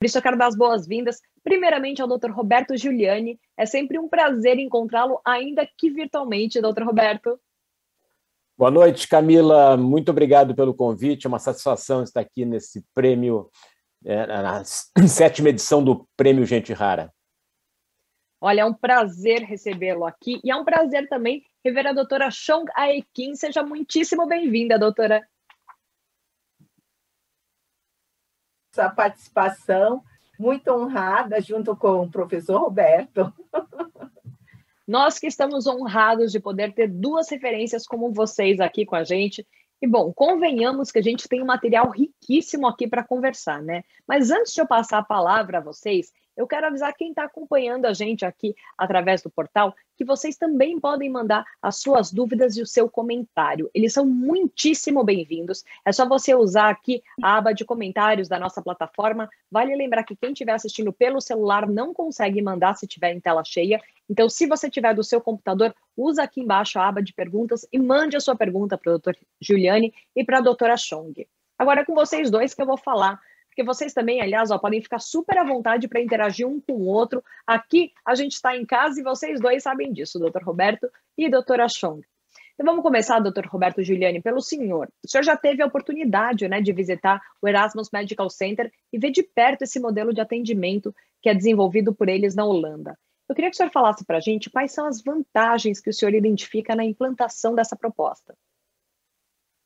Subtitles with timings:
[0.00, 2.30] Por isso, eu quero dar as boas-vindas, primeiramente, ao Dr.
[2.30, 3.38] Roberto Giuliani.
[3.54, 6.84] É sempre um prazer encontrá-lo, ainda que virtualmente, Dr.
[6.84, 7.38] Roberto.
[8.56, 9.76] Boa noite, Camila.
[9.76, 11.26] Muito obrigado pelo convite.
[11.26, 13.50] É uma satisfação estar aqui nesse prêmio,
[14.02, 14.64] é, na
[15.06, 17.12] sétima edição do Prêmio Gente Rara.
[18.40, 22.72] Olha, é um prazer recebê-lo aqui e é um prazer também rever a doutora Chong
[22.74, 23.34] Aekin.
[23.34, 25.28] Seja muitíssimo bem-vinda, doutora.
[28.72, 30.02] Sua participação,
[30.38, 33.32] muito honrada, junto com o professor Roberto.
[34.86, 39.46] Nós que estamos honrados de poder ter duas referências como vocês aqui com a gente.
[39.80, 43.82] E bom, convenhamos que a gente tem um material riquíssimo aqui para conversar, né?
[44.06, 47.84] Mas antes de eu passar a palavra a vocês, eu quero avisar quem está acompanhando
[47.84, 52.62] a gente aqui através do portal que vocês também podem mandar as suas dúvidas e
[52.62, 53.70] o seu comentário.
[53.74, 55.62] Eles são muitíssimo bem-vindos.
[55.84, 59.28] É só você usar aqui a aba de comentários da nossa plataforma.
[59.50, 63.44] Vale lembrar que quem estiver assistindo pelo celular não consegue mandar se estiver em tela
[63.44, 63.78] cheia.
[64.08, 67.78] Então, se você tiver do seu computador, usa aqui embaixo a aba de perguntas e
[67.78, 69.12] mande a sua pergunta para o Dr.
[69.38, 71.28] Giuliani e para a doutora Chong.
[71.58, 73.20] Agora é com vocês dois que eu vou falar
[73.50, 76.86] porque vocês também, aliás, ó, podem ficar super à vontade para interagir um com o
[76.86, 77.22] outro.
[77.46, 81.68] Aqui a gente está em casa e vocês dois sabem disso, doutor Roberto e doutora
[81.68, 82.00] Chong.
[82.54, 84.88] Então vamos começar, doutor Roberto Giuliani, pelo senhor.
[85.04, 89.10] O senhor já teve a oportunidade né, de visitar o Erasmus Medical Center e ver
[89.10, 92.96] de perto esse modelo de atendimento que é desenvolvido por eles na Holanda.
[93.28, 95.92] Eu queria que o senhor falasse para a gente quais são as vantagens que o
[95.92, 98.34] senhor identifica na implantação dessa proposta.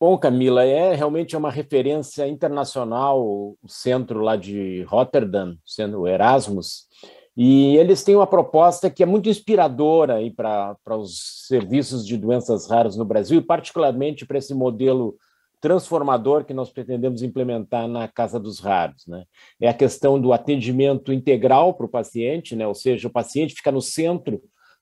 [0.06, 6.86] Bom, Camila, é realmente uma referência internacional o centro lá de Rotterdam, sendo o Erasmus,
[7.34, 12.98] e eles têm uma proposta que é muito inspiradora para os serviços de doenças raras
[12.98, 15.16] no Brasil, e particularmente para esse modelo
[15.58, 19.06] transformador que nós pretendemos implementar na Casa dos Raros.
[19.06, 19.24] Né?
[19.58, 22.66] É a questão do atendimento integral para o paciente, né?
[22.66, 24.38] ou seja, o paciente fica no centro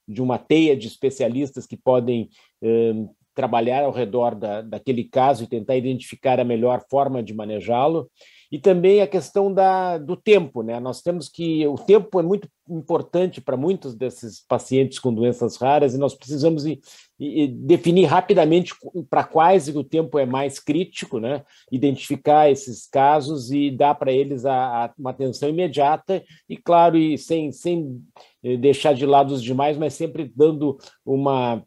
[0.08, 2.28] de uma teia de especialistas que podem
[2.60, 2.92] eh,
[3.34, 8.10] trabalhar ao redor da, daquele caso e tentar identificar a melhor forma de manejá-lo.
[8.52, 10.78] E também a questão da, do tempo, né?
[10.78, 11.66] Nós temos que.
[11.66, 16.66] O tempo é muito importante para muitos desses pacientes com doenças raras e nós precisamos
[16.66, 16.78] ir,
[17.18, 18.74] ir, definir rapidamente
[19.08, 21.42] para quais o tempo é mais crítico, né?
[21.72, 27.16] Identificar esses casos e dar para eles a, a, uma atenção imediata e, claro, e
[27.16, 28.02] sem, sem
[28.44, 30.76] eh, deixar de lado os demais, mas sempre dando
[31.06, 31.64] uma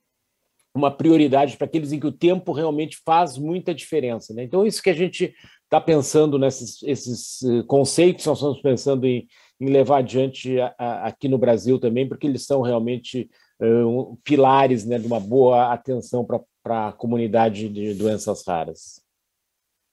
[0.76, 4.34] uma prioridade para aqueles em que o tempo realmente faz muita diferença.
[4.34, 4.44] Né?
[4.44, 9.26] Então, isso que a gente está pensando nesses esses eh, conceitos, nós estamos pensando em,
[9.60, 13.30] em levar adiante a, a, aqui no Brasil também, porque eles são realmente
[13.62, 16.28] uh, pilares né, de uma boa atenção
[16.62, 19.02] para a comunidade de doenças raras.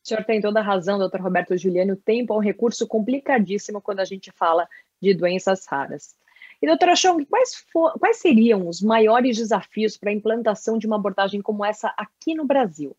[0.05, 1.93] O senhor tem toda a razão, doutor Roberto Giuliani.
[1.93, 4.69] O tempo é um recurso complicadíssimo quando a gente fala
[5.01, 6.17] de doenças raras.
[6.63, 10.95] E, doutora Chong, quais, for, quais seriam os maiores desafios para a implantação de uma
[10.95, 12.97] abordagem como essa aqui no Brasil?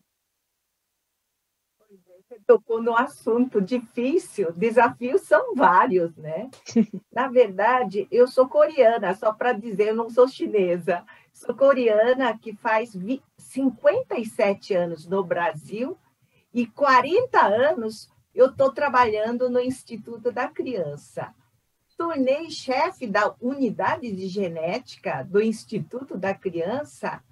[2.28, 6.50] Você tocou no assunto difícil, desafios são vários, né?
[7.10, 11.02] Na verdade, eu sou coreana, só para dizer, eu não sou chinesa.
[11.32, 12.94] Sou coreana que faz
[13.38, 15.96] 57 anos no Brasil
[16.52, 21.34] e 40 anos eu estou trabalhando no Instituto da Criança
[21.96, 27.22] tornei chefe da unidade de genética do Instituto da Criança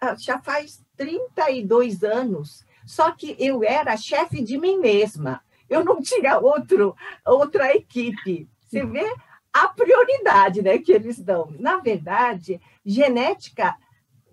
[0.00, 2.64] ah, já faz 32 anos.
[2.86, 5.42] Só que eu era chefe de mim mesma.
[5.68, 8.48] Eu não tinha outro, outra equipe.
[8.60, 9.12] Você vê
[9.52, 11.52] a prioridade né, que eles dão.
[11.58, 13.74] Na verdade, genética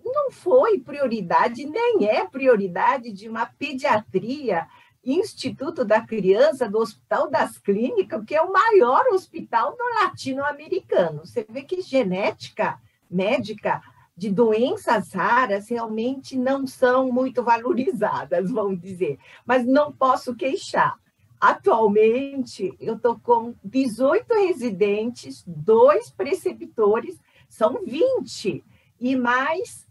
[0.04, 4.66] não foi prioridade, nem é prioridade de uma pediatria
[5.06, 11.24] Instituto da Criança do Hospital das Clínicas, que é o maior hospital latino-americano.
[11.24, 13.80] Você vê que genética médica
[14.16, 19.18] de doenças raras realmente não são muito valorizadas, vamos dizer.
[19.44, 20.98] Mas não posso queixar.
[21.40, 28.64] Atualmente, eu estou com 18 residentes, dois preceptores, são 20,
[28.98, 29.85] e mais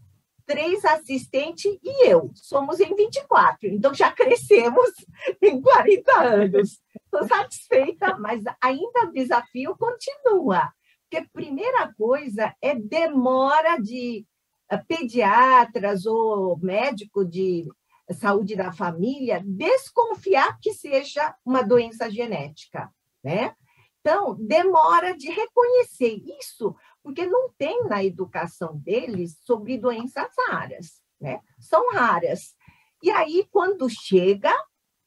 [0.46, 2.30] três assistentes e eu.
[2.34, 4.90] Somos em 24, então já crescemos
[5.42, 6.80] em 40 anos.
[7.04, 10.72] Estou satisfeita, mas ainda o desafio continua.
[11.08, 14.24] Porque primeira coisa é demora de
[14.70, 17.68] eh, pediatras ou médico de
[18.12, 22.88] saúde da família desconfiar que seja uma doença genética,
[23.22, 23.54] né?
[24.00, 31.40] Então, demora de reconhecer isso porque não tem na educação deles sobre doenças raras, né?
[31.56, 32.56] São raras.
[33.00, 34.52] E aí, quando chega,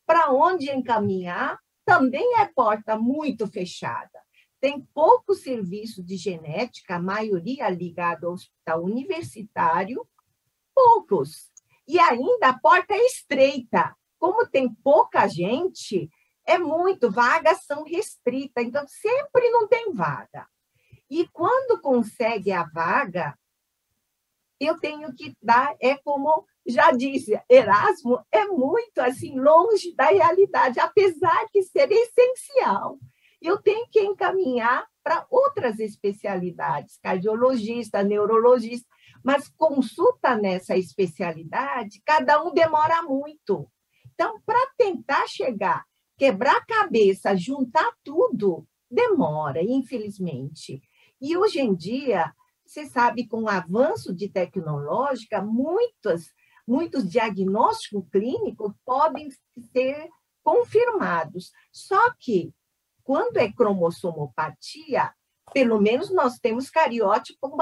[0.06, 4.18] para onde encaminhar, também é porta muito fechada.
[4.62, 10.08] Tem pouco serviço de genética, a maioria ligado ao hospital universitário,
[10.74, 11.52] poucos.
[11.86, 13.94] E ainda a porta é estreita.
[14.18, 16.10] Como tem pouca gente,
[16.46, 20.48] é muito, vagas são restritas, então sempre não tem vaga.
[21.10, 23.38] E quando consegue a vaga,
[24.60, 30.80] eu tenho que dar, é como já disse, Erasmo é muito assim longe da realidade,
[30.80, 33.00] apesar de ser essencial.
[33.42, 38.88] Eu tenho que encaminhar para outras especialidades, cardiologista, neurologista,
[39.24, 43.68] mas consulta nessa especialidade, cada um demora muito.
[44.14, 45.86] Então, para tentar chegar,
[46.18, 50.82] quebrar a cabeça, juntar tudo, demora, infelizmente.
[51.22, 52.34] E hoje em dia,
[52.66, 56.32] você sabe, com o avanço de tecnológica, muitas,
[56.68, 59.30] muitos diagnósticos clínicos podem
[59.74, 60.08] ser
[60.44, 61.52] confirmados.
[61.72, 62.54] Só que,
[63.04, 65.12] quando é cromossomopatia,
[65.52, 67.58] pelo menos nós temos cariótipo com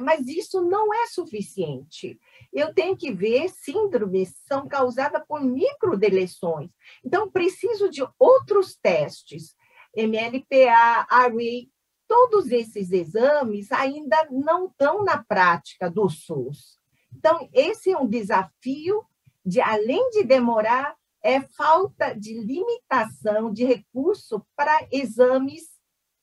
[0.00, 2.18] mas isso não é suficiente.
[2.52, 6.70] Eu tenho que ver síndromes que são causadas por microdeleções.
[7.04, 9.54] Então, preciso de outros testes,
[9.94, 11.70] MLPA, ARI,
[12.08, 16.78] todos esses exames ainda não estão na prática do SUS.
[17.14, 19.04] Então, esse é um desafio
[19.44, 25.64] de, além de demorar, é falta de limitação de recurso para exames,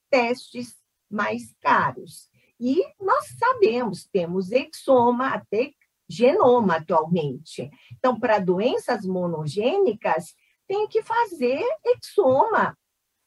[0.10, 0.76] testes
[1.10, 2.30] mais caros.
[2.60, 5.72] E nós sabemos, temos exoma, até
[6.08, 7.70] genoma atualmente.
[7.92, 10.36] Então, para doenças monogênicas,
[10.68, 12.78] tem que fazer exoma,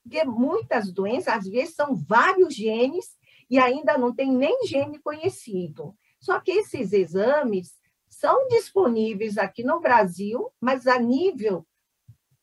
[0.07, 3.17] porque muitas doenças, às vezes, são vários genes
[3.51, 5.97] e ainda não tem nem gene conhecido.
[6.21, 7.77] Só que esses exames
[8.09, 11.67] são disponíveis aqui no Brasil, mas a nível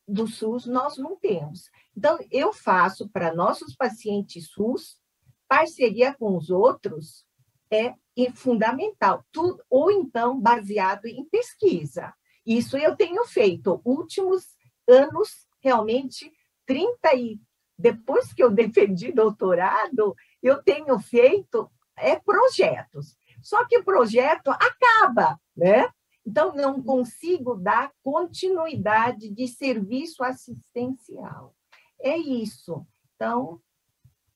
[0.05, 1.71] do SUS nós não temos.
[1.95, 4.99] Então, eu faço para nossos pacientes SUS,
[5.47, 7.25] parceria com os outros
[7.71, 7.95] é
[8.35, 12.13] fundamental, tudo, ou então baseado em pesquisa.
[12.45, 14.45] Isso eu tenho feito últimos
[14.87, 16.31] anos, realmente,
[16.67, 17.39] 30 e
[17.77, 23.17] depois que eu defendi doutorado, eu tenho feito é, projetos.
[23.41, 25.89] Só que o projeto acaba, né?
[26.25, 31.53] Então, não consigo dar continuidade de serviço assistencial.
[31.99, 32.85] É isso.
[33.15, 33.59] Então,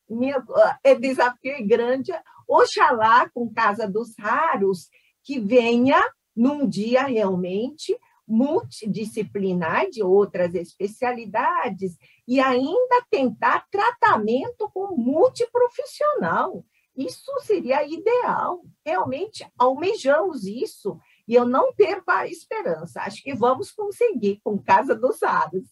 [0.09, 0.43] minha,
[0.83, 2.11] é desafio grande.
[2.47, 4.89] Oxalá, com Casa dos Raros,
[5.23, 6.01] que venha
[6.35, 7.97] num dia realmente
[8.27, 11.97] multidisciplinar de outras especialidades
[12.27, 16.65] e ainda tentar tratamento com multiprofissional.
[16.95, 18.61] Isso seria ideal.
[18.85, 23.01] Realmente almejamos isso e eu não perco a esperança.
[23.01, 25.67] Acho que vamos conseguir com Casa dos Aros.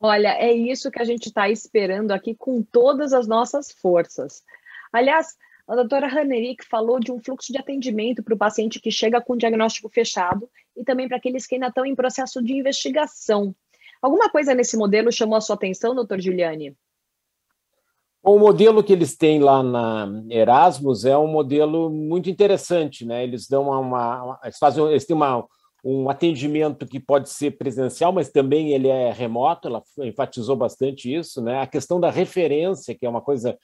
[0.00, 4.42] Olha, é isso que a gente está esperando aqui com todas as nossas forças.
[4.92, 5.36] Aliás,
[5.72, 9.38] a doutora Hanerick falou de um fluxo de atendimento para o paciente que chega com
[9.38, 10.46] diagnóstico fechado
[10.76, 13.54] e também para aqueles que ainda estão em processo de investigação.
[14.02, 16.76] Alguma coisa nesse modelo chamou a sua atenção, doutor Giuliani?
[18.22, 23.24] O modelo que eles têm lá na Erasmus é um modelo muito interessante, né?
[23.24, 25.42] Eles dão uma, uma eles fazem, eles têm uma,
[25.82, 29.68] um atendimento que pode ser presencial, mas também ele é remoto.
[29.68, 31.62] Ela enfatizou bastante isso, né?
[31.62, 33.56] A questão da referência, que é uma coisa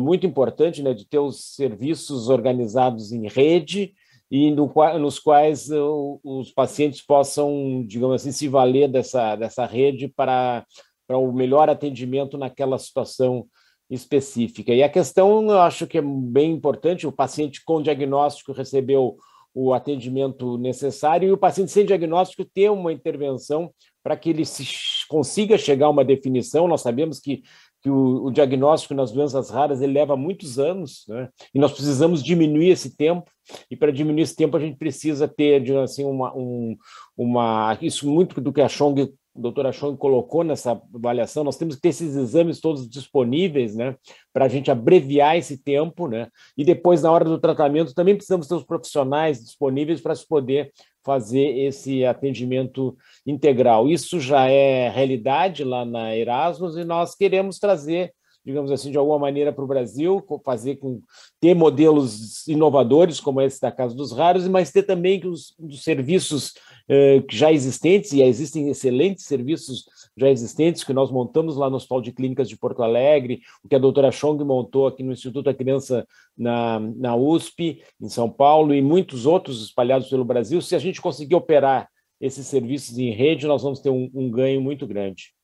[0.00, 0.94] muito importante, né?
[0.94, 3.94] De ter os serviços organizados em rede
[4.30, 10.64] e no, nos quais os pacientes possam, digamos assim, se valer dessa, dessa rede para,
[11.06, 13.46] para o melhor atendimento naquela situação
[13.90, 14.72] específica.
[14.72, 19.16] E a questão, eu acho que é bem importante, o paciente com diagnóstico recebeu
[19.54, 24.66] o atendimento necessário e o paciente sem diagnóstico ter uma intervenção para que ele se
[25.08, 26.66] consiga chegar a uma definição.
[26.66, 27.42] Nós sabemos que
[27.84, 31.28] que o, o, diagnóstico nas doenças raras ele leva muitos anos, né?
[31.54, 33.30] e nós precisamos diminuir esse tempo,
[33.70, 36.74] e para diminuir esse tempo a gente precisa ter, assim, uma, um,
[37.14, 41.82] uma isso muito do que a Chong, doutora Chong colocou nessa avaliação, nós temos que
[41.82, 43.96] ter esses exames todos disponíveis, né,
[44.32, 48.46] para a gente abreviar esse tempo, né, e depois, na hora do tratamento, também precisamos
[48.46, 50.72] ter os profissionais disponíveis para se poder
[51.04, 53.88] fazer esse atendimento integral.
[53.88, 58.14] Isso já é realidade lá na Erasmus e nós queremos trazer,
[58.44, 61.02] digamos assim, de alguma maneira para o Brasil, fazer com
[61.38, 66.54] ter modelos inovadores como esse da Casa dos Raros, mas ter também os, os serviços
[66.88, 69.86] eh, já existentes, e existem excelentes serviços
[70.16, 73.74] já existentes que nós montamos lá no Hospital de Clínicas de Porto Alegre, o que
[73.74, 78.74] a doutora Chong montou aqui no Instituto da Criança na, na USP, em São Paulo,
[78.74, 80.60] e muitos outros espalhados pelo Brasil.
[80.60, 81.88] Se a gente conseguir operar
[82.20, 85.34] esses serviços em rede, nós vamos ter um, um ganho muito grande.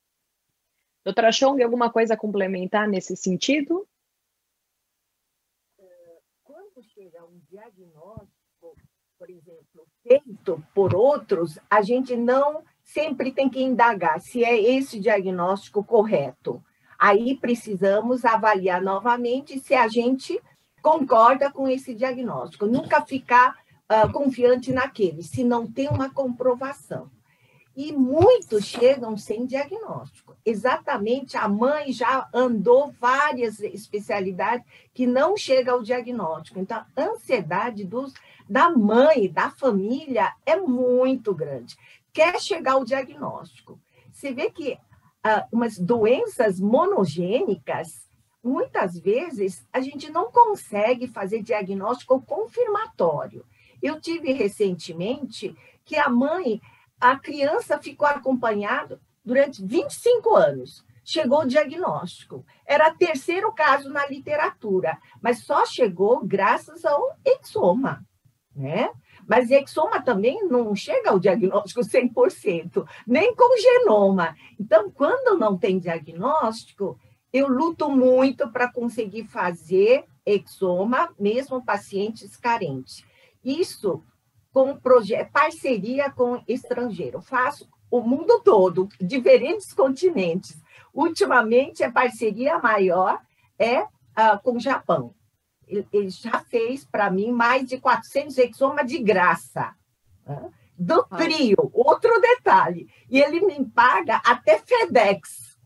[1.05, 3.89] Doutora Chong, alguma coisa a complementar nesse sentido?
[6.45, 8.77] Quando chega um diagnóstico,
[9.21, 14.99] por exemplo, feito por outros, a gente não sempre tem que indagar se é esse
[14.99, 16.65] diagnóstico correto.
[16.99, 20.41] Aí precisamos avaliar novamente se a gente
[20.81, 22.65] concorda com esse diagnóstico.
[22.65, 23.59] Nunca ficar
[23.93, 27.11] uh, confiante naquele, se não tem uma comprovação.
[27.77, 30.35] E muitos chegam sem diagnóstico.
[30.45, 36.59] Exatamente, a mãe já andou várias especialidades que não chega ao diagnóstico.
[36.59, 38.13] Então, a ansiedade dos,
[38.51, 41.77] da mãe, da família, é muito grande.
[42.13, 43.81] Quer chegar ao diagnóstico.
[44.13, 48.11] Você vê que uh, umas doenças monogênicas,
[48.43, 53.47] muitas vezes a gente não consegue fazer diagnóstico confirmatório.
[53.81, 56.61] Eu tive recentemente que a mãe,
[57.01, 60.85] a criança ficou acompanhada durante 25 anos.
[61.05, 62.45] Chegou o diagnóstico.
[62.67, 68.05] Era terceiro caso na literatura, mas só chegou graças ao exoma,
[68.61, 68.91] né?
[69.27, 74.37] Mas exoma também não chega ao diagnóstico 100%, nem com genoma.
[74.59, 76.99] Então, quando não tem diagnóstico,
[77.33, 83.05] eu luto muito para conseguir fazer exoma, mesmo pacientes carentes.
[83.45, 84.03] Isso
[84.53, 84.79] com
[85.33, 87.21] parceria com estrangeiro.
[87.21, 90.61] Faço o mundo todo, diferentes continentes.
[90.93, 93.21] Ultimamente, a parceria maior
[93.59, 95.15] é uh, com o Japão
[95.93, 99.75] ele já fez para mim mais de 400 exomas de graça.
[100.27, 100.51] Né?
[100.77, 102.89] Do trio, outro detalhe.
[103.09, 105.59] E ele me paga até FedEx.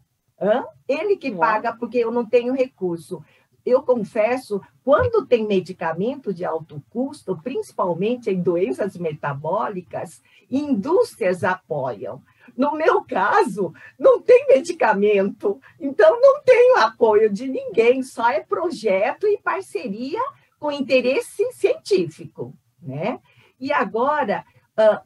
[0.88, 3.24] Ele que paga porque eu não tenho recurso.
[3.64, 12.22] Eu confesso, quando tem medicamento de alto custo, principalmente em doenças metabólicas, indústrias apoiam.
[12.56, 19.26] No meu caso, não tem medicamento, então não tenho apoio de ninguém, só é projeto
[19.26, 20.20] e parceria
[20.58, 23.20] com interesse científico, né?
[23.58, 24.44] E agora,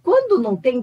[0.03, 0.83] quando não tem,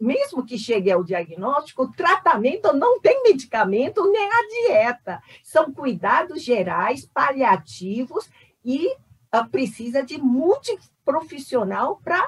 [0.00, 5.22] mesmo que chegue ao diagnóstico, o tratamento não tem medicamento nem a dieta.
[5.42, 8.30] São cuidados gerais, paliativos
[8.64, 8.94] e
[9.50, 12.24] precisa de multiprofissional para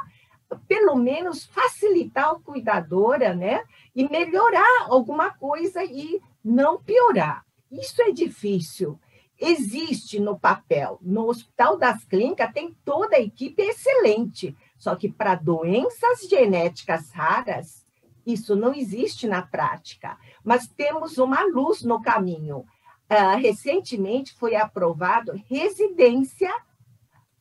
[0.69, 3.65] pelo menos facilitar a cuidadora, né?
[3.95, 7.45] E melhorar alguma coisa e não piorar.
[7.71, 8.99] Isso é difícil.
[9.39, 10.99] Existe no papel.
[11.03, 14.57] No Hospital das Clínicas tem toda a equipe excelente.
[14.79, 17.85] Só que para doenças genéticas raras,
[18.25, 20.17] isso não existe na prática.
[20.43, 22.65] Mas temos uma luz no caminho.
[23.09, 26.53] Uh, recentemente foi aprovado residência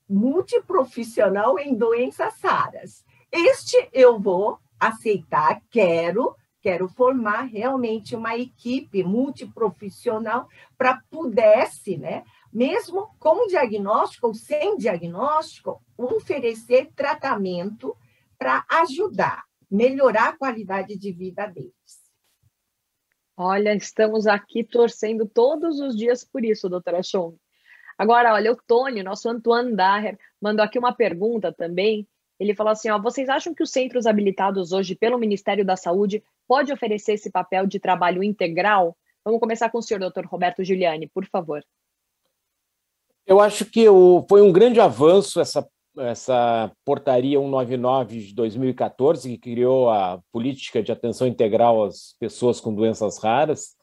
[0.10, 3.04] multiprofissional em doenças raras.
[3.32, 10.48] Este eu vou aceitar, quero, quero formar realmente uma equipe multiprofissional
[10.78, 17.96] para pudesse, né, mesmo com diagnóstico ou sem diagnóstico, oferecer tratamento
[18.38, 22.06] para ajudar, melhorar a qualidade de vida deles.
[23.38, 27.38] Olha, estamos aqui torcendo todos os dias por isso, doutora Chong.
[27.98, 32.08] Agora, olha, o Tony, nosso Antoine Daher, mandou aqui uma pergunta também.
[32.40, 36.24] Ele falou assim: ó, vocês acham que os centros habilitados hoje pelo Ministério da Saúde
[36.48, 38.96] pode oferecer esse papel de trabalho integral?
[39.24, 41.64] Vamos começar com o senhor, doutor Roberto Giuliani, por favor.
[43.26, 43.86] Eu acho que
[44.30, 50.92] foi um grande avanço essa, essa portaria 199 de 2014, que criou a política de
[50.92, 53.76] atenção integral às pessoas com doenças raras.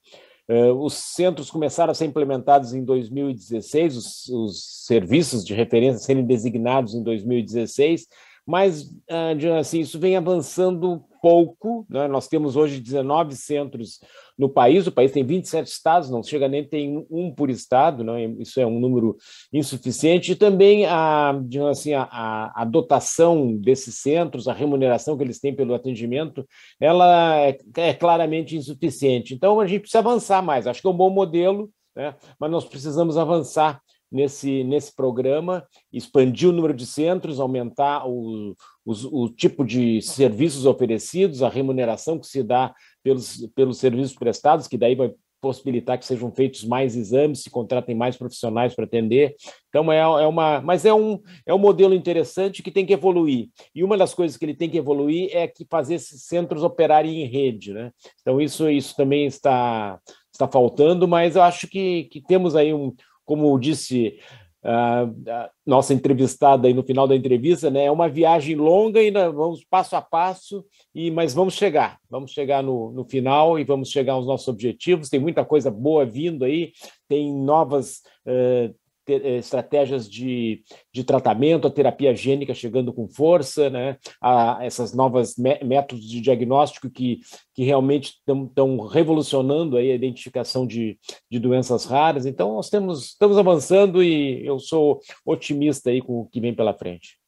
[0.49, 6.27] Uh, os centros começaram a ser implementados em 2016, os, os serviços de referência serem
[6.27, 8.07] designados em 2016,
[8.47, 11.87] mas uh, assim, isso vem avançando pouco.
[11.88, 12.09] Né?
[12.09, 14.00] Nós temos hoje 19 centros
[14.37, 18.25] no país, o país tem 27 estados, não chega nem tem um por estado, né?
[18.41, 19.17] isso é um número
[19.52, 21.33] insuficiente, e também a,
[21.71, 26.45] assim, a, a, dotação desses centros, a remuneração que eles têm pelo atendimento,
[26.81, 29.33] ela é, é claramente insuficiente.
[29.33, 32.17] Então, a gente precisa avançar mais, acho que é um bom modelo, né?
[32.41, 33.81] mas nós precisamos avançar
[34.12, 38.54] nesse, nesse programa, expandir o número de centros, aumentar o,
[38.85, 44.69] o, o tipo de serviços oferecidos, a remuneração que se dá pelos, pelos serviços prestados,
[44.69, 49.35] que daí vai possibilitar que sejam feitos mais exames, se contratem mais profissionais para atender.
[49.69, 50.61] Então, é, é uma.
[50.61, 53.49] Mas é um, é um modelo interessante que tem que evoluir.
[53.75, 57.23] E uma das coisas que ele tem que evoluir é que fazer esses centros operarem
[57.23, 57.73] em rede.
[57.73, 57.90] Né?
[58.21, 59.99] Então, isso, isso também está,
[60.33, 64.19] está faltando, mas eu acho que, que temos aí um, como disse
[64.64, 67.87] a, nossa entrevistada aí no final da entrevista, né?
[67.87, 70.64] É uma viagem longa, ainda vamos passo a passo,
[70.95, 75.09] e mas vamos chegar, vamos chegar no, no final e vamos chegar aos nossos objetivos.
[75.09, 76.73] Tem muita coisa boa vindo aí,
[77.09, 78.75] tem novas uh,
[79.09, 83.97] eh, estratégias de, de tratamento, a terapia gênica chegando com força, né?
[84.21, 87.21] a, essas novas métodos de diagnóstico que,
[87.55, 90.99] que realmente estão revolucionando aí a identificação de,
[91.31, 92.27] de doenças raras.
[92.27, 96.75] Então, nós temos, estamos avançando e eu sou otimista aí com o que vem pela
[96.75, 97.19] frente.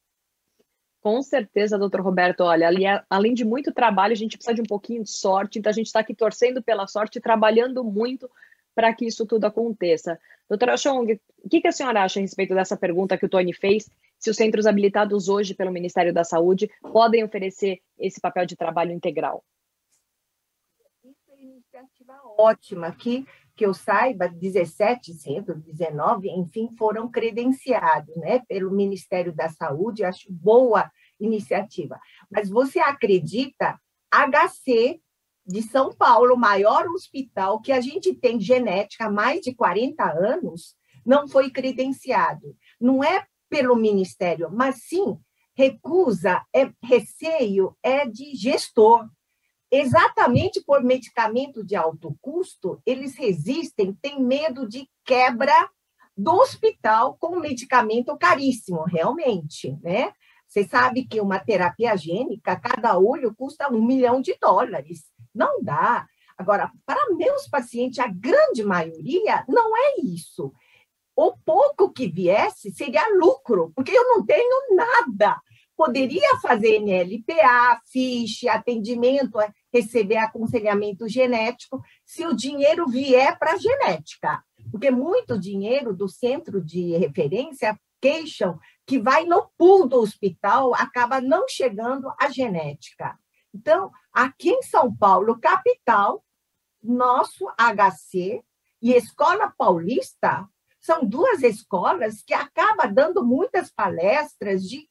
[1.05, 2.41] Com certeza, doutor Roberto.
[2.41, 5.69] Olha, ali, além de muito trabalho, a gente precisa de um pouquinho de sorte, então
[5.69, 8.27] a gente está aqui torcendo pela sorte, trabalhando muito
[8.75, 10.19] para que isso tudo aconteça.
[10.47, 13.53] Doutora Chong, o que, que a senhora acha a respeito dessa pergunta que o Tony
[13.53, 13.89] fez?
[14.19, 18.91] Se os centros habilitados hoje pelo Ministério da Saúde podem oferecer esse papel de trabalho
[18.91, 19.43] integral?
[21.29, 28.71] É iniciativa ótima aqui, que eu saiba, 17 centros, 19, enfim, foram credenciados né, pelo
[28.71, 31.99] Ministério da Saúde, acho boa iniciativa.
[32.29, 33.79] Mas você acredita,
[34.11, 35.01] HC
[35.45, 40.03] de São Paulo, o maior hospital que a gente tem genética há mais de 40
[40.03, 40.75] anos,
[41.05, 42.55] não foi credenciado.
[42.81, 45.19] Não é pelo Ministério, mas sim
[45.55, 49.07] recusa, é receio é de gestor.
[49.71, 55.69] Exatamente por medicamento de alto custo, eles resistem, têm medo de quebra
[56.15, 60.13] do hospital com medicamento caríssimo, realmente, né?
[60.47, 65.03] Você sabe que uma terapia gênica, cada olho custa um milhão de dólares.
[65.35, 66.07] Não dá.
[66.37, 70.53] Agora, para meus pacientes, a grande maioria não é isso.
[71.15, 75.39] O pouco que viesse seria lucro, porque eu não tenho nada.
[75.77, 83.57] Poderia fazer NLPA, fiche, atendimento, é, receber aconselhamento genético, se o dinheiro vier para a
[83.57, 84.41] genética.
[84.71, 91.19] Porque muito dinheiro do centro de referência queixam que vai no pool do hospital, acaba
[91.19, 93.17] não chegando à genética.
[93.53, 96.23] Então, aqui em São Paulo, capital,
[96.81, 98.41] nosso HC
[98.81, 100.47] e Escola Paulista
[100.79, 104.87] são duas escolas que acabam dando muitas palestras de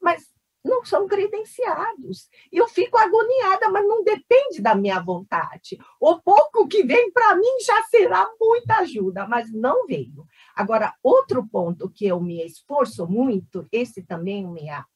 [0.00, 0.32] mas
[0.64, 2.28] não são credenciados.
[2.50, 5.78] E eu fico agoniada, mas não depende da minha vontade.
[6.00, 10.26] O pouco que vem para mim já será muita ajuda, mas não veio.
[10.54, 14.86] Agora, outro ponto que eu me esforço muito, esse também é minha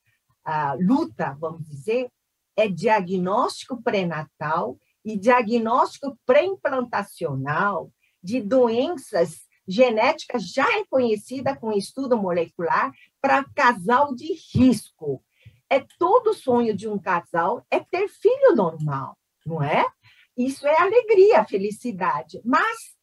[0.42, 2.10] a luta, vamos dizer,
[2.58, 12.90] é diagnóstico pré-natal e diagnóstico pré-implantacional de doenças genéticas já reconhecidas com estudo molecular
[13.20, 15.22] para casal de risco.
[15.70, 19.16] É todo sonho de um casal é ter filho normal,
[19.46, 19.86] não é?
[20.36, 22.40] Isso é alegria, felicidade.
[22.44, 22.96] Mas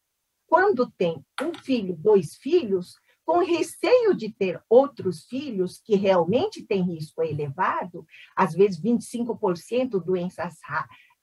[0.48, 6.84] quando tem um filho, dois filhos, com receio de ter outros filhos que realmente têm
[6.84, 10.60] risco elevado, às vezes 25% doenças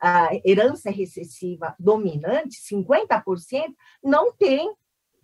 [0.01, 4.75] a herança recessiva dominante, 50% não tem,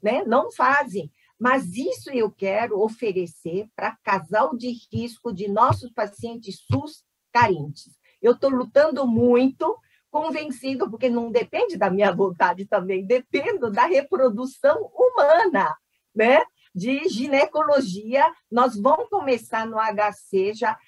[0.00, 1.12] né, não fazem.
[1.36, 7.90] Mas isso eu quero oferecer para casal de risco de nossos pacientes SUS carentes.
[8.22, 9.76] Eu estou lutando muito,
[10.10, 15.76] convencido, porque não depende da minha vontade também, dependo da reprodução humana,
[16.14, 16.44] né?
[16.78, 18.24] De ginecologia.
[18.50, 20.78] Nós vamos começar no HC, já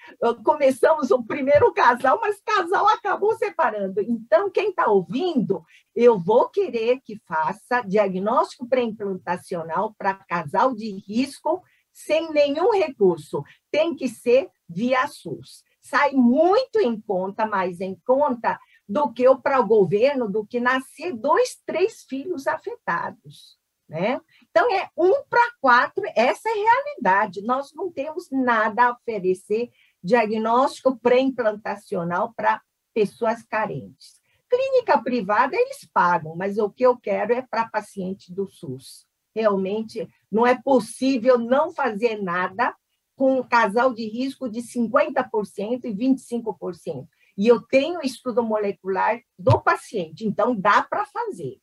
[0.45, 4.01] começamos o primeiro casal, mas casal acabou separando.
[4.01, 11.63] Então, quem está ouvindo, eu vou querer que faça diagnóstico pré-implantacional para casal de risco
[11.93, 13.43] sem nenhum recurso.
[13.71, 15.65] Tem que ser via SUS.
[15.81, 21.13] Sai muito em conta, mais em conta do que para o governo, do que nascer
[21.13, 23.59] dois, três filhos afetados.
[23.89, 24.21] Né?
[24.51, 27.43] Então, é um para quatro, essa é a realidade.
[27.43, 29.71] Nós não temos nada a oferecer
[30.03, 32.61] diagnóstico pré-implantacional para
[32.93, 34.21] pessoas carentes.
[34.49, 39.07] Clínica privada, eles pagam, mas o que eu quero é para paciente do SUS.
[39.33, 42.75] Realmente, não é possível não fazer nada
[43.15, 47.07] com um casal de risco de 50% e 25%.
[47.39, 51.61] E eu tenho estudo molecular do paciente, então dá para fazer.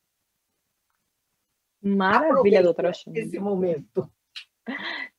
[1.95, 3.17] Maravilha, doutora Chumbo.
[3.17, 4.09] Esse momento.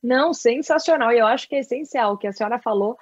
[0.03, 1.13] Não, sensacional.
[1.13, 2.15] E eu acho que é essencial.
[2.15, 2.97] O que a senhora falou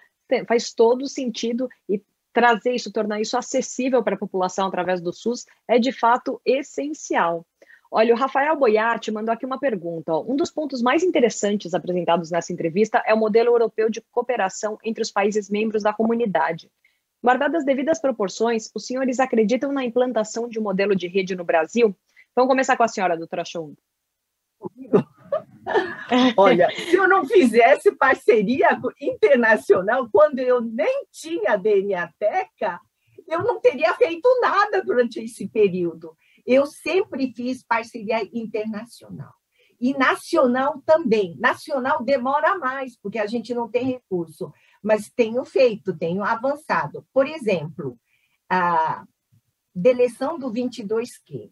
[0.46, 2.02] faz todo sentido e
[2.33, 7.46] trazer isso, tornar isso acessível para a população através do SUS é de fato essencial.
[7.90, 10.12] Olha, o Rafael Boiati mandou aqui uma pergunta.
[10.12, 10.24] Ó.
[10.29, 15.02] Um dos pontos mais interessantes apresentados nessa entrevista é o modelo europeu de cooperação entre
[15.02, 16.70] os países membros da comunidade.
[17.24, 21.44] Guardadas as devidas proporções, os senhores acreditam na implantação de um modelo de rede no
[21.44, 21.96] Brasil?
[22.37, 23.75] Vamos começar com a senhora, doutora Chung.
[26.37, 32.79] Olha, se eu não fizesse parceria internacional, quando eu nem tinha DNA Teca,
[33.27, 36.14] eu não teria feito nada durante esse período.
[36.44, 39.33] Eu sempre fiz parceria internacional.
[39.81, 41.38] E nacional também.
[41.38, 47.07] Nacional demora mais, porque a gente não tem recurso, mas tenho feito, tenho avançado.
[47.14, 47.99] Por exemplo,
[48.49, 49.07] a
[49.75, 51.51] deleção do 22Q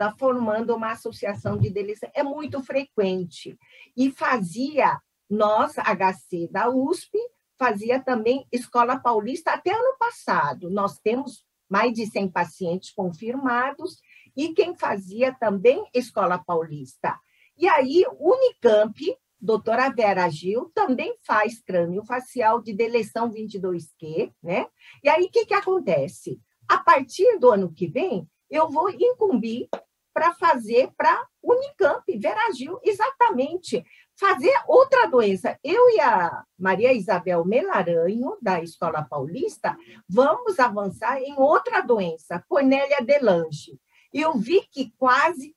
[0.00, 3.58] está formando uma associação de deleção, é muito frequente.
[3.94, 7.18] E fazia, nós, HC da USP,
[7.58, 10.70] fazia também Escola Paulista até ano passado.
[10.70, 14.00] Nós temos mais de 100 pacientes confirmados
[14.34, 17.18] e quem fazia também Escola Paulista.
[17.58, 18.98] E aí, Unicamp,
[19.38, 24.66] doutora Vera Gil, também faz crânio facial de deleção 22Q, né?
[25.04, 26.40] E aí, o que, que acontece?
[26.66, 29.68] A partir do ano que vem, eu vou incumbir
[30.12, 33.84] para fazer para Unicamp, Vera Gil, exatamente,
[34.18, 35.58] fazer outra doença.
[35.64, 39.76] Eu e a Maria Isabel Melaranho, da Escola Paulista,
[40.08, 43.78] vamos avançar em outra doença, Cornélia Delange.
[44.12, 45.54] Eu vi que quase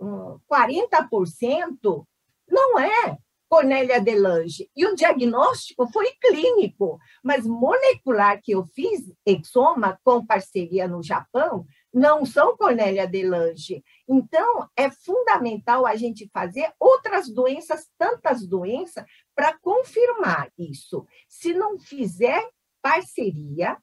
[0.00, 2.06] 40%
[2.48, 4.70] não é Cornélia Delange.
[4.76, 11.64] E o diagnóstico foi clínico, mas molecular que eu fiz, exoma, com parceria no Japão,
[11.92, 13.82] não são Cornélia Delange.
[14.08, 21.06] Então, é fundamental a gente fazer outras doenças, tantas doenças, para confirmar isso.
[21.28, 22.46] Se não fizer
[22.82, 23.76] parceria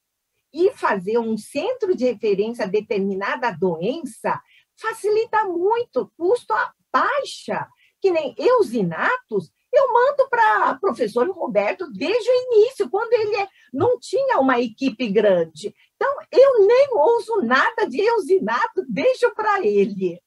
[0.53, 4.41] e fazer um centro de referência a determinada doença,
[4.75, 6.53] facilita muito, custo
[6.91, 7.67] baixa.
[8.01, 13.47] Que nem eusinatos, eu mando para o professor Roberto desde o início, quando ele é,
[13.73, 15.73] não tinha uma equipe grande.
[15.95, 20.21] Então, eu nem uso nada de eusinato, deixo para ele.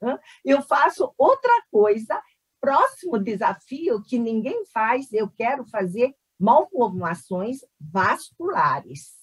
[0.44, 2.20] Eu faço outra coisa.
[2.60, 9.18] Próximo desafio que ninguém faz, eu quero fazer malformações vasculares.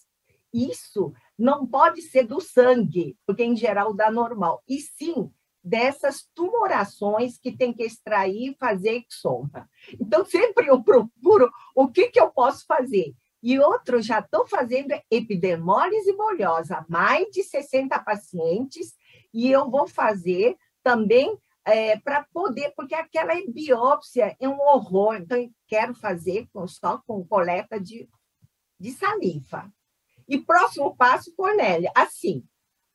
[0.54, 5.30] Isso não pode ser do sangue, porque em geral dá normal, e sim
[5.62, 9.68] dessas tumorações que tem que extrair e fazer exoma.
[10.00, 13.16] Então, sempre eu procuro o que, que eu posso fazer.
[13.42, 18.96] E outro, já estou fazendo epidermólise bolhosa, mais de 60 pacientes,
[19.34, 25.38] e eu vou fazer também é, para poder, porque aquela biópsia é um horror, então
[25.38, 28.08] eu quero fazer só com coleta de,
[28.80, 29.72] de saliva.
[30.28, 32.44] E próximo passo, Cornélia, assim,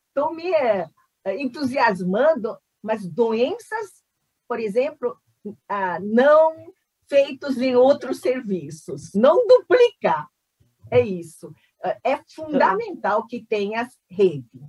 [0.07, 0.89] estou me é,
[1.37, 4.03] entusiasmando, mas doenças,
[4.47, 5.17] por exemplo,
[6.01, 6.73] não
[7.11, 10.29] feitos em outros serviços, não duplicar.
[10.89, 11.53] É isso.
[12.05, 14.61] É fundamental que tenha rede.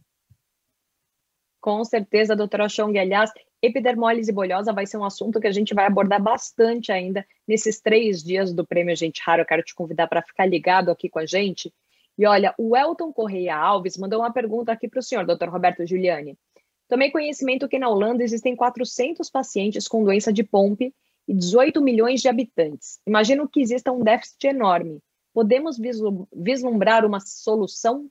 [1.61, 2.99] Com certeza, doutora Chong.
[2.99, 3.31] Aliás,
[3.63, 8.25] epidermólise bolhosa vai ser um assunto que a gente vai abordar bastante ainda nesses três
[8.25, 9.43] dias do Prêmio Gente Raro.
[9.43, 11.73] Eu quero te convidar para ficar ligado aqui com a gente.
[12.19, 15.87] E olha, o Elton Correia Alves mandou uma pergunta aqui para o senhor, doutor Roberto
[15.87, 16.37] Giuliani.
[16.89, 20.93] Tomei conhecimento que na Holanda existem 400 pacientes com doença de Pompe
[21.27, 23.01] e 18 milhões de habitantes.
[23.07, 24.99] Imagino que exista um déficit enorme.
[25.33, 25.79] Podemos
[26.33, 28.09] vislumbrar uma solução?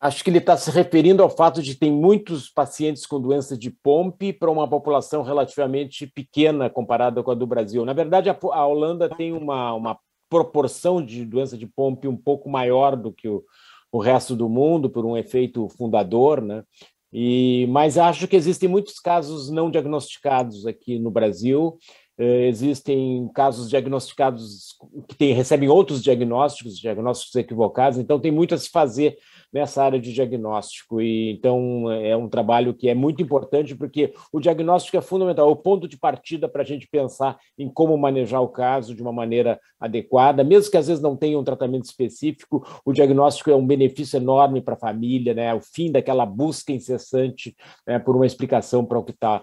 [0.00, 3.70] Acho que ele está se referindo ao fato de ter muitos pacientes com doença de
[3.70, 7.84] Pompe para uma população relativamente pequena comparada com a do Brasil.
[7.84, 9.98] Na verdade, a, Holanda tem uma, uma
[10.30, 13.44] proporção de doença de Pompe um pouco maior do que o,
[13.92, 16.64] o resto do mundo, por um efeito fundador, né?
[17.12, 21.76] E, mas acho que existem muitos casos não diagnosticados aqui no Brasil.
[22.20, 24.76] Eh, existem casos diagnosticados
[25.08, 29.16] que tem, recebem outros diagnósticos, diagnósticos equivocados, então tem muito a se fazer
[29.50, 31.00] nessa área de diagnóstico.
[31.00, 35.50] E então é um trabalho que é muito importante porque o diagnóstico é fundamental, é
[35.50, 39.12] o ponto de partida para a gente pensar em como manejar o caso de uma
[39.12, 43.66] maneira adequada, mesmo que às vezes não tenha um tratamento específico, o diagnóstico é um
[43.66, 45.54] benefício enorme para a família, né?
[45.54, 47.56] O fim daquela busca incessante
[47.86, 49.42] né, por uma explicação para o que está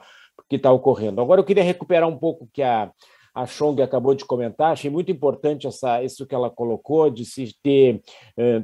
[0.49, 1.21] que tá ocorrendo.
[1.21, 2.91] Agora eu queria recuperar um pouco que a
[3.37, 7.55] a Chong acabou de comentar, achei muito importante essa, isso que ela colocou, de se
[7.61, 8.01] ter
[8.35, 8.63] eh,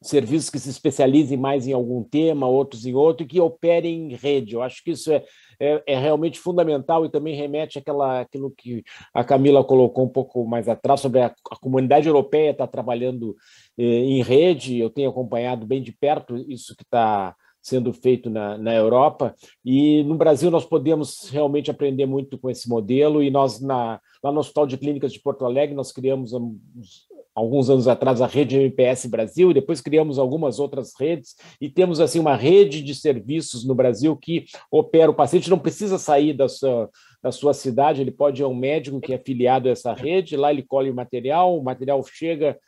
[0.00, 4.14] serviços que se especializem mais em algum tema, outros em outro, e que operem em
[4.14, 4.54] rede.
[4.54, 5.24] Eu acho que isso é,
[5.58, 10.46] é, é, realmente fundamental e também remete àquela, àquilo que a Camila colocou um pouco
[10.46, 13.34] mais atrás, sobre a, a comunidade europeia estar tá trabalhando
[13.76, 14.78] eh, em rede.
[14.78, 19.34] Eu tenho acompanhado bem de perto isso que está sendo feito na, na Europa.
[19.64, 23.22] E no Brasil nós podemos realmente aprender muito com esse modelo.
[23.22, 27.70] E nós, na, lá no Hospital de Clínicas de Porto Alegre, nós criamos uns, alguns
[27.70, 32.34] anos atrás a rede MPS Brasil, depois criamos algumas outras redes e temos assim uma
[32.34, 35.10] rede de serviços no Brasil que opera.
[35.10, 36.90] O paciente não precisa sair da sua,
[37.22, 40.36] da sua cidade, ele pode ir a um médico que é afiliado a essa rede,
[40.36, 42.58] lá ele colhe o material, o material chega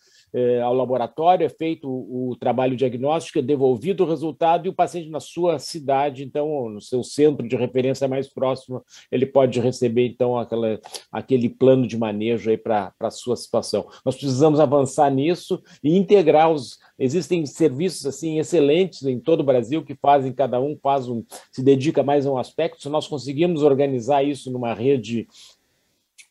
[0.62, 5.10] ao laboratório, é feito o, o, trabalho diagnóstico, é devolvido o resultado e o paciente
[5.10, 10.38] na sua cidade, então, no seu centro de referência mais próximo, ele pode receber, então,
[10.38, 13.86] aquela, aquele plano de manejo aí para a sua situação.
[14.04, 16.78] Nós precisamos avançar nisso e integrar os.
[16.98, 21.62] Existem serviços assim excelentes em todo o Brasil que fazem, cada um faz um, se
[21.62, 22.82] dedica mais a um aspecto.
[22.82, 25.26] Se nós conseguirmos organizar isso numa rede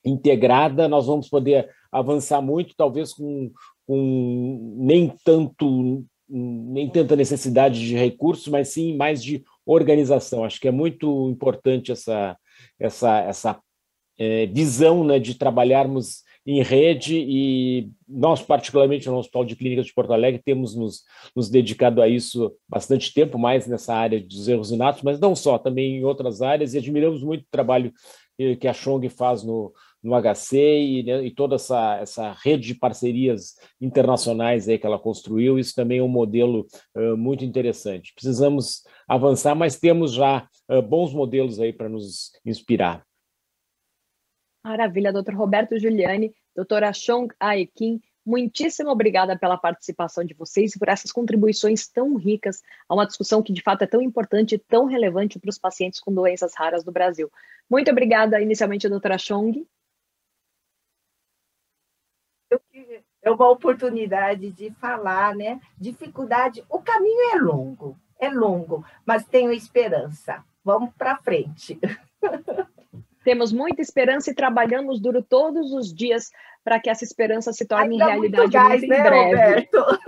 [0.05, 3.51] integrada, nós vamos poder avançar muito, talvez com
[3.89, 10.43] com nem tanto nem tanta necessidade de recursos, mas sim mais de organização.
[10.43, 12.37] Acho que é muito importante essa
[12.79, 13.59] essa essa
[14.15, 19.93] é, visão né, de trabalharmos em rede e nós, particularmente no Hospital de Clínicas de
[19.93, 21.03] Porto Alegre, temos nos,
[21.35, 25.57] nos dedicado a isso bastante tempo, mais nessa área dos erros inatos, mas não só,
[25.57, 27.91] também em outras áreas, e admiramos muito o trabalho
[28.59, 32.75] que a Chong faz no, no HC e, né, e, toda essa, essa rede de
[32.75, 38.13] parcerias internacionais aí que ela construiu, isso também é um modelo uh, muito interessante.
[38.13, 43.05] Precisamos avançar, mas temos já uh, bons modelos aí para nos inspirar.
[44.63, 50.87] Maravilha, doutor Roberto Giuliani, doutora Chong Aekin, Muitíssimo obrigada pela participação de vocês e por
[50.87, 54.85] essas contribuições tão ricas a uma discussão que de fato é tão importante e tão
[54.85, 57.31] relevante para os pacientes com doenças raras do Brasil.
[57.67, 59.65] Muito obrigada, inicialmente, doutora Chong.
[63.21, 65.59] É uma oportunidade de falar, né?
[65.77, 70.43] Dificuldade, o caminho é longo, é longo, mas tenho esperança.
[70.63, 71.79] Vamos para frente.
[73.23, 76.31] Temos muita esperança e trabalhamos duro todos os dias
[76.63, 79.69] para que essa esperança se torne realidade muito, gás, muito em né, breve.
[79.73, 79.99] Roberto?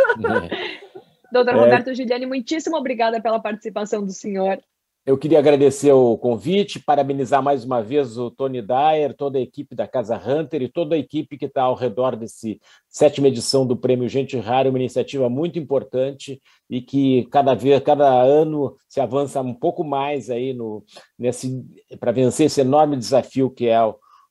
[1.32, 1.58] Doutor é.
[1.58, 4.62] Roberto Giuliani, muitíssimo obrigada pela participação do senhor.
[5.03, 9.73] Eu queria agradecer o convite, parabenizar mais uma vez o Tony Dyer, toda a equipe
[9.73, 13.75] da Casa Hunter e toda a equipe que está ao redor desse sétima edição do
[13.75, 19.41] Prêmio Gente Rara, uma iniciativa muito importante e que cada vez, cada ano se avança
[19.41, 20.83] um pouco mais aí no
[21.17, 21.65] nesse
[21.99, 23.79] para vencer esse enorme desafio que é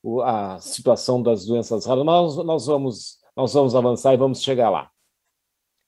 [0.00, 2.04] o, a situação das doenças raras.
[2.04, 4.88] Nós, nós vamos nós vamos avançar e vamos chegar lá.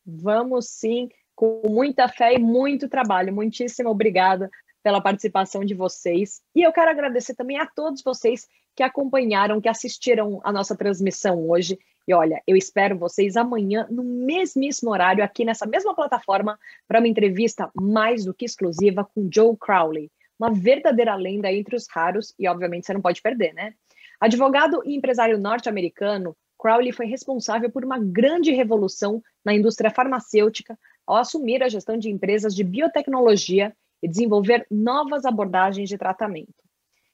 [0.05, 3.33] Vamos sim, com muita fé e muito trabalho.
[3.33, 4.51] Muitíssimo obrigada
[4.83, 6.41] pela participação de vocês.
[6.55, 11.49] E eu quero agradecer também a todos vocês que acompanharam, que assistiram a nossa transmissão
[11.49, 11.79] hoje.
[12.07, 17.09] E olha, eu espero vocês amanhã, no mesmíssimo horário, aqui nessa mesma plataforma, para uma
[17.09, 22.49] entrevista mais do que exclusiva com Joe Crowley, uma verdadeira lenda entre os raros, e
[22.49, 23.75] obviamente você não pode perder, né?
[24.21, 31.17] Advogado e empresário norte-americano, Crowley foi responsável por uma grande revolução na indústria farmacêutica ao
[31.17, 36.55] assumir a gestão de empresas de biotecnologia e desenvolver novas abordagens de tratamento.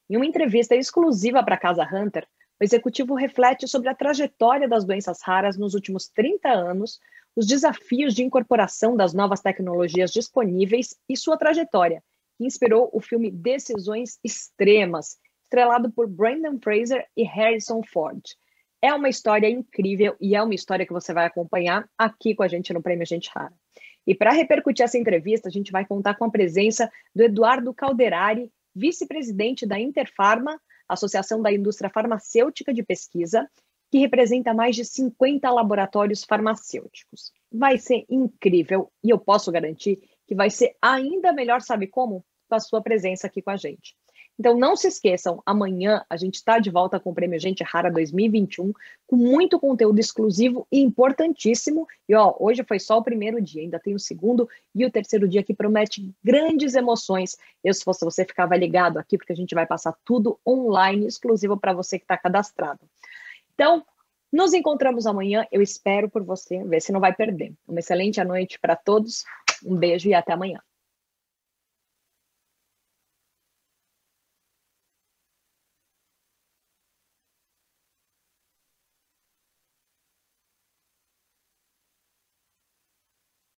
[0.09, 2.27] Em uma entrevista exclusiva para a Casa Hunter,
[2.61, 6.99] o executivo reflete sobre a trajetória das doenças raras nos últimos 30 anos,
[7.37, 12.03] os desafios de incorporação das novas tecnologias disponíveis e sua trajetória,
[12.37, 18.23] que inspirou o filme Decisões Extremas, estrelado por Brandon Fraser e Harrison Ford.
[18.83, 22.49] É uma história incrível e é uma história que você vai acompanhar aqui com a
[22.49, 23.55] gente no Prêmio Gente Rara.
[24.09, 28.51] E para repercutir essa entrevista, a gente vai contar com a presença do Eduardo Calderari,
[28.75, 33.47] vice-presidente da Interfarma, Associação da Indústria Farmacêutica de Pesquisa,
[33.91, 37.35] que representa mais de 50 laboratórios farmacêuticos.
[37.53, 42.25] Vai ser incrível e eu posso garantir que vai ser ainda melhor, sabe como?
[42.49, 43.95] Com a sua presença aqui com a gente.
[44.39, 47.91] Então não se esqueçam, amanhã a gente está de volta com o Prêmio Gente Rara
[47.91, 48.73] 2021,
[49.05, 51.89] com muito conteúdo exclusivo e importantíssimo.
[52.09, 55.27] E ó, hoje foi só o primeiro dia, ainda tem o segundo e o terceiro
[55.27, 57.37] dia que promete grandes emoções.
[57.65, 61.57] Eu, se fosse você, ficava ligado aqui, porque a gente vai passar tudo online, exclusivo
[61.57, 62.81] para você que está cadastrado.
[63.55, 63.85] Então,
[64.33, 65.47] nos encontramos amanhã.
[65.51, 67.53] Eu espero por você, ver se não vai perder.
[67.67, 69.25] Uma excelente noite para todos.
[69.65, 70.61] Um beijo e até amanhã.